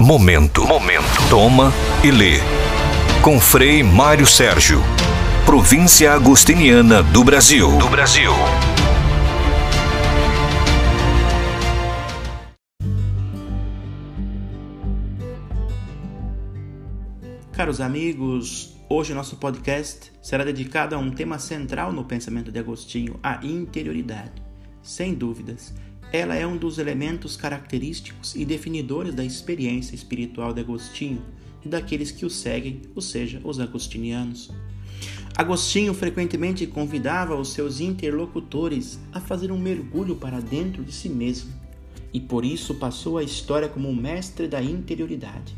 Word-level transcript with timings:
Momento. 0.00 0.66
Momento. 0.66 1.28
Toma 1.28 1.70
e 2.02 2.10
lê. 2.10 2.38
Com 3.22 3.38
Frei 3.38 3.82
Mário 3.82 4.26
Sérgio. 4.26 4.80
Província 5.44 6.14
Agostiniana 6.14 7.02
do 7.02 7.22
Brasil. 7.22 7.76
Do 7.76 7.86
Brasil. 7.86 8.32
Caros 17.52 17.82
amigos, 17.82 18.74
hoje 18.88 19.12
nosso 19.12 19.36
podcast 19.36 20.10
será 20.22 20.44
dedicado 20.44 20.94
a 20.94 20.98
um 20.98 21.10
tema 21.10 21.38
central 21.38 21.92
no 21.92 22.06
pensamento 22.06 22.50
de 22.50 22.58
Agostinho, 22.58 23.20
a 23.22 23.44
interioridade. 23.44 24.42
Sem 24.82 25.12
dúvidas, 25.12 25.74
ela 26.12 26.34
é 26.34 26.44
um 26.46 26.56
dos 26.56 26.78
elementos 26.78 27.36
característicos 27.36 28.34
e 28.34 28.44
definidores 28.44 29.14
da 29.14 29.24
experiência 29.24 29.94
espiritual 29.94 30.52
de 30.52 30.60
Agostinho 30.60 31.22
e 31.64 31.68
daqueles 31.68 32.10
que 32.10 32.26
o 32.26 32.30
seguem, 32.30 32.82
ou 32.96 33.02
seja, 33.02 33.40
os 33.44 33.60
agostinianos. 33.60 34.50
Agostinho 35.36 35.94
frequentemente 35.94 36.66
convidava 36.66 37.36
os 37.36 37.52
seus 37.52 37.80
interlocutores 37.80 38.98
a 39.12 39.20
fazer 39.20 39.52
um 39.52 39.58
mergulho 39.58 40.16
para 40.16 40.40
dentro 40.40 40.82
de 40.82 40.92
si 40.92 41.08
mesmo, 41.08 41.52
e 42.12 42.20
por 42.20 42.44
isso 42.44 42.74
passou 42.74 43.16
a 43.16 43.22
história 43.22 43.68
como 43.68 43.88
o 43.88 43.94
mestre 43.94 44.48
da 44.48 44.60
interioridade. 44.60 45.54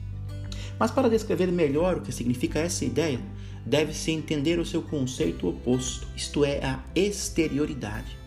Mas 0.79 0.91
para 0.91 1.09
descrever 1.09 1.51
melhor 1.51 1.97
o 1.97 2.01
que 2.03 2.13
significa 2.13 2.59
essa 2.59 2.85
ideia, 2.85 3.21
deve-se 3.65 4.11
entender 4.11 4.59
o 4.59 4.67
seu 4.67 4.83
conceito 4.83 5.49
oposto, 5.49 6.07
isto 6.15 6.45
é, 6.45 6.63
a 6.65 6.81
exterioridade. 6.95 8.22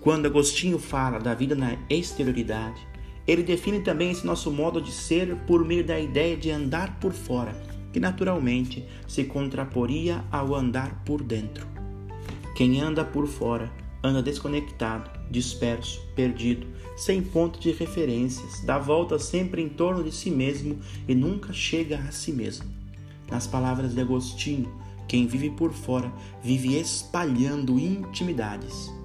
Quando 0.00 0.24
Agostinho 0.24 0.78
fala 0.78 1.18
da 1.18 1.34
vida 1.34 1.54
na 1.54 1.76
exterioridade, 1.90 2.80
ele 3.26 3.42
define 3.42 3.80
também 3.80 4.10
esse 4.10 4.24
nosso 4.24 4.50
modo 4.50 4.80
de 4.80 4.90
ser 4.90 5.36
por 5.46 5.62
meio 5.62 5.84
da 5.84 6.00
ideia 6.00 6.34
de 6.38 6.50
andar 6.50 6.98
por 6.98 7.12
fora, 7.12 7.54
que 7.92 8.00
naturalmente 8.00 8.82
se 9.06 9.24
contraporia 9.24 10.24
ao 10.32 10.54
andar 10.54 11.04
por 11.04 11.22
dentro. 11.22 11.66
Quem 12.56 12.80
anda 12.80 13.04
por 13.04 13.26
fora 13.26 13.70
anda 14.02 14.22
desconectado, 14.22 15.10
disperso, 15.30 16.00
perdido, 16.16 16.66
sem 16.96 17.20
ponto 17.20 17.60
de 17.60 17.70
referências, 17.70 18.64
dá 18.64 18.78
volta 18.78 19.18
sempre 19.18 19.60
em 19.60 19.68
torno 19.68 20.02
de 20.02 20.12
si 20.12 20.30
mesmo 20.30 20.78
e 21.06 21.14
nunca 21.14 21.52
chega 21.52 21.98
a 21.98 22.10
si 22.10 22.32
mesmo. 22.32 22.64
Nas 23.30 23.46
palavras 23.46 23.94
de 23.94 24.00
Agostinho, 24.00 24.72
quem 25.06 25.26
vive 25.26 25.50
por 25.50 25.72
fora 25.72 26.10
vive 26.42 26.78
espalhando 26.78 27.78
intimidades 27.78 28.98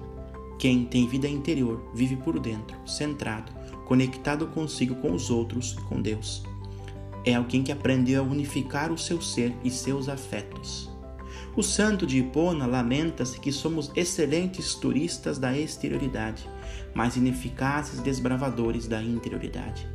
quem 0.66 0.84
tem 0.84 1.06
vida 1.06 1.28
interior 1.28 1.80
vive 1.94 2.16
por 2.16 2.40
dentro, 2.40 2.76
centrado, 2.84 3.52
conectado 3.84 4.48
consigo, 4.48 4.96
com 4.96 5.12
os 5.12 5.30
outros 5.30 5.76
e 5.78 5.82
com 5.82 6.02
Deus. 6.02 6.42
É 7.24 7.36
alguém 7.36 7.62
que 7.62 7.70
aprendeu 7.70 8.20
a 8.20 8.26
unificar 8.26 8.90
o 8.90 8.98
seu 8.98 9.22
ser 9.22 9.54
e 9.62 9.70
seus 9.70 10.08
afetos. 10.08 10.90
O 11.54 11.62
santo 11.62 12.04
de 12.04 12.18
Hipona 12.18 12.66
lamenta-se 12.66 13.38
que 13.38 13.52
somos 13.52 13.92
excelentes 13.94 14.74
turistas 14.74 15.38
da 15.38 15.56
exterioridade, 15.56 16.50
mas 16.92 17.14
ineficazes 17.14 18.00
desbravadores 18.00 18.88
da 18.88 19.00
interioridade. 19.00 19.86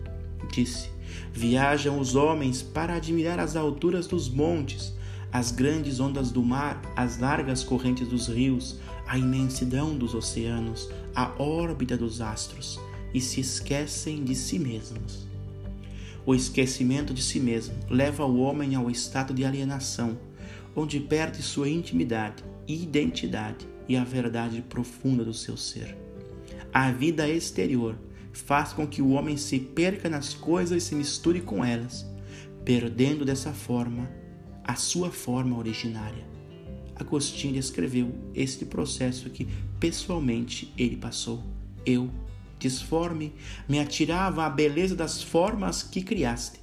Disse: 0.54 0.90
Viajam 1.34 2.00
os 2.00 2.16
homens 2.16 2.62
para 2.62 2.96
admirar 2.96 3.42
as 3.42 3.58
alturas 3.58 4.08
dos 4.08 4.30
montes, 4.30 4.94
as 5.32 5.52
grandes 5.52 6.00
ondas 6.00 6.30
do 6.30 6.44
mar, 6.44 6.82
as 6.96 7.18
largas 7.18 7.64
correntes 7.64 8.08
dos 8.08 8.28
rios, 8.28 8.80
a 9.08 9.18
imensidão 9.18 9.98
dos 9.98 10.14
oceanos, 10.14 10.90
a 11.16 11.32
órbita 11.42 11.98
dos 11.98 12.20
astros, 12.20 12.80
e 13.14 13.22
se 13.22 13.40
esquecem 13.40 14.24
de 14.24 14.36
si 14.36 14.60
mesmos. 14.60 15.28
O 16.26 16.36
esquecimento 16.36 17.14
de 17.14 17.22
si 17.22 17.40
mesmo 17.40 17.74
leva 17.90 18.26
o 18.26 18.40
homem 18.40 18.76
ao 18.76 18.90
estado 18.90 19.34
de 19.34 19.44
alienação, 19.44 20.18
onde 20.76 21.00
perde 21.00 21.42
sua 21.42 21.70
intimidade, 21.70 22.44
identidade 22.68 23.68
e 23.88 23.98
a 23.98 24.04
verdade 24.04 24.62
profunda 24.62 25.24
do 25.24 25.34
seu 25.34 25.58
ser. 25.58 25.98
A 26.74 26.92
vida 26.92 27.28
exterior 27.28 27.96
faz 28.32 28.72
com 28.72 28.88
que 28.88 29.02
o 29.02 29.12
homem 29.12 29.36
se 29.36 29.60
perca 29.60 30.10
nas 30.10 30.34
coisas 30.34 30.84
e 30.84 30.86
se 30.86 30.96
misture 30.96 31.42
com 31.42 31.66
elas, 31.66 32.06
perdendo 32.64 33.26
dessa 33.26 33.52
forma 33.52 34.10
a 34.64 34.76
sua 34.76 35.12
forma 35.12 35.58
originária. 35.58 36.26
Agostinho 36.96 37.54
descreveu 37.54 38.14
este 38.36 38.66
processo 38.66 39.30
que 39.30 39.48
pessoalmente 39.80 40.72
ele 40.78 40.96
passou. 40.96 41.44
Eu, 41.86 42.12
disforme, 42.60 43.34
me 43.68 43.80
atirava 43.80 44.46
à 44.46 44.50
beleza 44.50 44.96
das 44.96 45.22
formas 45.22 45.82
que 45.82 46.04
criaste. 46.04 46.60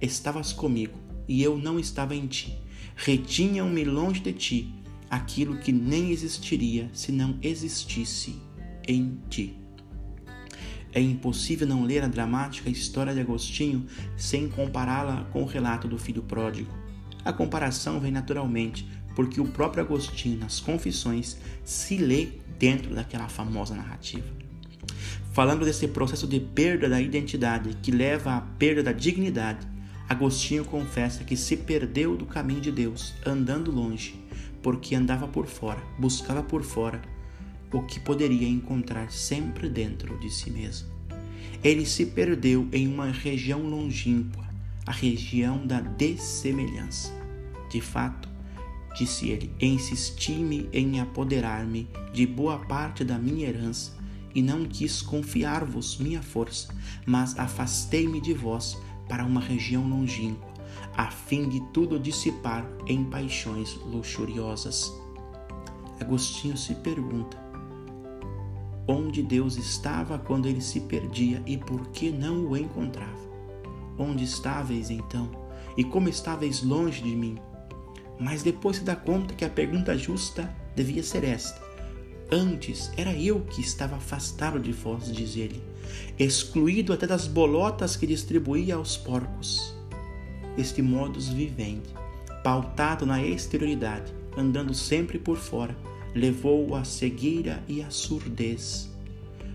Estavas 0.00 0.52
comigo 0.52 0.98
e 1.28 1.42
eu 1.42 1.58
não 1.58 1.78
estava 1.78 2.14
em 2.14 2.26
ti. 2.26 2.58
Retinham-me 2.96 3.84
longe 3.84 4.20
de 4.20 4.32
ti 4.32 4.74
aquilo 5.10 5.58
que 5.58 5.72
nem 5.72 6.10
existiria 6.10 6.90
se 6.92 7.12
não 7.12 7.38
existisse 7.42 8.40
em 8.88 9.20
ti. 9.28 9.58
É 10.94 11.00
impossível 11.00 11.66
não 11.66 11.84
ler 11.84 12.02
a 12.02 12.08
dramática 12.08 12.68
história 12.68 13.14
de 13.14 13.20
Agostinho 13.20 13.86
sem 14.16 14.48
compará-la 14.48 15.24
com 15.32 15.42
o 15.42 15.46
relato 15.46 15.88
do 15.88 15.98
filho 15.98 16.22
pródigo. 16.22 16.81
A 17.24 17.32
comparação 17.32 18.00
vem 18.00 18.10
naturalmente, 18.10 18.88
porque 19.14 19.40
o 19.40 19.46
próprio 19.46 19.84
Agostinho, 19.84 20.38
nas 20.38 20.60
Confissões, 20.60 21.36
se 21.64 21.96
lê 21.96 22.28
dentro 22.58 22.94
daquela 22.94 23.28
famosa 23.28 23.74
narrativa. 23.74 24.26
Falando 25.32 25.64
desse 25.64 25.88
processo 25.88 26.26
de 26.26 26.40
perda 26.40 26.88
da 26.88 27.00
identidade 27.00 27.76
que 27.82 27.90
leva 27.90 28.36
à 28.36 28.40
perda 28.40 28.82
da 28.82 28.92
dignidade, 28.92 29.66
Agostinho 30.08 30.64
confessa 30.64 31.24
que 31.24 31.36
se 31.36 31.56
perdeu 31.56 32.16
do 32.16 32.26
caminho 32.26 32.60
de 32.60 32.70
Deus, 32.70 33.14
andando 33.24 33.70
longe, 33.70 34.14
porque 34.62 34.94
andava 34.94 35.26
por 35.26 35.46
fora, 35.46 35.82
buscava 35.98 36.42
por 36.42 36.62
fora 36.62 37.00
o 37.72 37.82
que 37.82 37.98
poderia 37.98 38.46
encontrar 38.46 39.10
sempre 39.10 39.68
dentro 39.68 40.18
de 40.18 40.28
si 40.28 40.50
mesmo. 40.50 40.88
Ele 41.64 41.86
se 41.86 42.06
perdeu 42.06 42.68
em 42.72 42.86
uma 42.86 43.06
região 43.06 43.62
longínqua, 43.62 44.51
a 44.86 44.92
região 44.92 45.66
da 45.66 45.80
dessemelhança. 45.80 47.12
De 47.70 47.80
fato, 47.80 48.28
disse 48.96 49.30
ele, 49.30 49.54
insisti-me 49.60 50.68
em 50.72 51.00
apoderar-me 51.00 51.88
de 52.12 52.26
boa 52.26 52.58
parte 52.58 53.04
da 53.04 53.18
minha 53.18 53.48
herança 53.48 53.92
e 54.34 54.42
não 54.42 54.64
quis 54.64 55.00
confiar-vos 55.02 55.98
minha 55.98 56.22
força, 56.22 56.74
mas 57.06 57.38
afastei-me 57.38 58.20
de 58.20 58.34
vós 58.34 58.76
para 59.08 59.24
uma 59.24 59.40
região 59.40 59.88
longínqua, 59.88 60.48
a 60.96 61.10
fim 61.10 61.48
de 61.48 61.60
tudo 61.72 61.98
dissipar 61.98 62.66
em 62.86 63.04
paixões 63.04 63.74
luxuriosas. 63.84 64.92
Agostinho 66.00 66.56
se 66.56 66.74
pergunta: 66.76 67.36
onde 68.86 69.22
Deus 69.22 69.56
estava 69.56 70.18
quando 70.18 70.46
ele 70.46 70.60
se 70.60 70.80
perdia 70.80 71.42
e 71.46 71.56
por 71.56 71.88
que 71.88 72.10
não 72.10 72.46
o 72.46 72.56
encontrava? 72.56 73.31
Onde 73.98 74.24
estáveis 74.24 74.90
então? 74.90 75.30
E 75.76 75.84
como 75.84 76.08
estáveis 76.08 76.62
longe 76.62 77.02
de 77.02 77.14
mim? 77.14 77.38
Mas 78.18 78.42
depois 78.42 78.76
se 78.76 78.84
dá 78.84 78.94
conta 78.94 79.34
que 79.34 79.44
a 79.44 79.50
pergunta 79.50 79.96
justa 79.96 80.54
devia 80.74 81.02
ser 81.02 81.24
esta: 81.24 81.60
Antes 82.30 82.90
era 82.96 83.12
eu 83.12 83.40
que 83.40 83.60
estava 83.60 83.96
afastado 83.96 84.58
de 84.58 84.72
vós, 84.72 85.12
diz 85.12 85.36
ele, 85.36 85.62
excluído 86.18 86.92
até 86.92 87.06
das 87.06 87.26
bolotas 87.26 87.96
que 87.96 88.06
distribuía 88.06 88.76
aos 88.76 88.96
porcos. 88.96 89.74
Este 90.56 90.82
modus 90.82 91.28
vivendi, 91.28 91.90
pautado 92.44 93.06
na 93.06 93.22
exterioridade, 93.22 94.12
andando 94.36 94.74
sempre 94.74 95.18
por 95.18 95.36
fora, 95.36 95.76
levou-o 96.14 96.74
à 96.74 96.84
cegueira 96.84 97.62
e 97.66 97.82
à 97.82 97.90
surdez. 97.90 98.90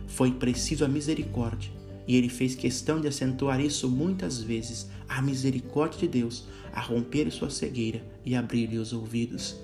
Foi 0.08 0.32
preciso 0.32 0.84
a 0.84 0.88
misericórdia 0.88 1.77
e 2.08 2.16
ele 2.16 2.30
fez 2.30 2.56
questão 2.56 3.02
de 3.02 3.08
acentuar 3.08 3.60
isso 3.60 3.90
muitas 3.90 4.42
vezes, 4.42 4.90
a 5.08 5.22
misericórdia 5.22 6.00
de 6.00 6.08
Deus, 6.08 6.48
a 6.72 6.80
romper 6.80 7.30
sua 7.32 7.50
cegueira 7.50 8.06
e 8.26 8.36
abrir-lhe 8.36 8.78
os 8.78 8.94
ouvidos. 8.94 9.58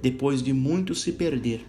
Depois 0.00 0.42
de 0.42 0.52
muito 0.52 0.94
se 0.94 1.12
perder, 1.12 1.64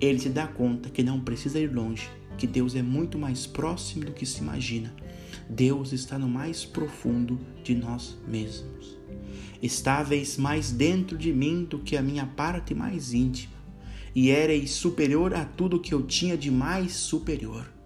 ele 0.00 0.18
se 0.18 0.30
dá 0.30 0.46
conta 0.46 0.88
que 0.88 1.02
não 1.02 1.20
precisa 1.20 1.60
ir 1.60 1.72
longe, 1.72 2.08
que 2.38 2.46
Deus 2.46 2.74
é 2.74 2.82
muito 2.82 3.18
mais 3.18 3.46
próximo 3.46 4.04
do 4.06 4.12
que 4.12 4.24
se 4.24 4.40
imagina. 4.40 4.94
Deus 5.48 5.92
está 5.92 6.18
no 6.18 6.28
mais 6.28 6.64
profundo 6.64 7.38
de 7.62 7.74
nós 7.74 8.16
mesmos. 8.26 8.98
Estáveis 9.62 10.38
mais 10.38 10.70
dentro 10.70 11.18
de 11.18 11.32
mim 11.32 11.64
do 11.64 11.80
que 11.80 11.96
a 11.96 12.02
minha 12.02 12.24
parte 12.24 12.74
mais 12.74 13.12
íntima, 13.12 13.52
e 14.14 14.30
éreis 14.30 14.70
superior 14.70 15.34
a 15.34 15.44
tudo 15.44 15.80
que 15.80 15.92
eu 15.92 16.02
tinha 16.02 16.36
de 16.36 16.50
mais 16.50 16.92
superior. 16.94 17.79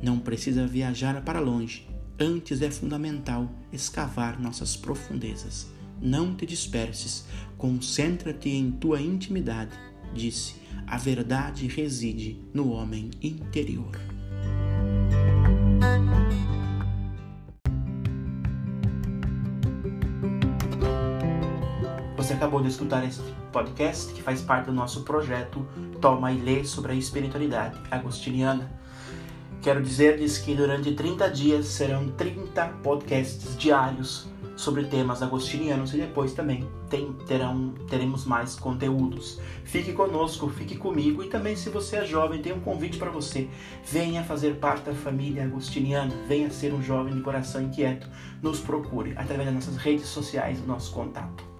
Não 0.00 0.18
precisa 0.18 0.66
viajar 0.66 1.20
para 1.22 1.40
longe, 1.40 1.88
antes 2.18 2.62
é 2.62 2.70
fundamental 2.70 3.50
escavar 3.72 4.40
nossas 4.40 4.76
profundezas. 4.76 5.68
Não 6.00 6.34
te 6.34 6.46
disperses, 6.46 7.24
concentra-te 7.56 8.48
em 8.48 8.70
tua 8.70 9.00
intimidade, 9.00 9.72
disse. 10.14 10.54
A 10.86 10.96
verdade 10.96 11.66
reside 11.66 12.40
no 12.54 12.70
homem 12.70 13.10
interior. 13.20 13.90
Você 22.16 22.34
acabou 22.34 22.62
de 22.62 22.68
escutar 22.68 23.04
este 23.04 23.22
podcast 23.52 24.12
que 24.12 24.22
faz 24.22 24.40
parte 24.40 24.66
do 24.66 24.72
nosso 24.72 25.02
projeto 25.02 25.66
Toma 26.00 26.32
e 26.32 26.38
Lê 26.38 26.64
sobre 26.64 26.92
a 26.92 26.94
Espiritualidade 26.94 27.78
Agostiniana. 27.90 28.77
Quero 29.60 29.82
dizer-lhes 29.82 30.38
que 30.38 30.54
durante 30.54 30.92
30 30.92 31.28
dias 31.30 31.66
serão 31.66 32.08
30 32.10 32.66
podcasts 32.82 33.56
diários 33.58 34.28
sobre 34.56 34.84
temas 34.84 35.22
agostinianos 35.22 35.92
e 35.94 35.96
depois 35.96 36.32
também 36.32 36.68
tem, 36.88 37.12
terão, 37.26 37.74
teremos 37.88 38.24
mais 38.24 38.54
conteúdos. 38.56 39.40
Fique 39.64 39.92
conosco, 39.92 40.48
fique 40.48 40.76
comigo 40.76 41.22
e 41.22 41.28
também 41.28 41.56
se 41.56 41.70
você 41.70 41.96
é 41.96 42.04
jovem, 42.04 42.40
tem 42.40 42.52
um 42.52 42.60
convite 42.60 42.98
para 42.98 43.10
você. 43.10 43.48
Venha 43.84 44.24
fazer 44.24 44.56
parte 44.56 44.86
da 44.86 44.94
família 44.94 45.44
agostiniana, 45.44 46.12
venha 46.26 46.50
ser 46.50 46.72
um 46.72 46.82
jovem 46.82 47.14
de 47.14 47.20
coração 47.20 47.62
inquieto. 47.62 48.08
Nos 48.42 48.60
procure 48.60 49.12
através 49.16 49.46
das 49.46 49.54
nossas 49.54 49.76
redes 49.76 50.06
sociais, 50.06 50.64
nosso 50.66 50.92
contato. 50.92 51.57